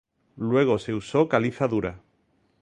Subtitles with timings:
[0.37, 2.01] Luego se usó caliza dura.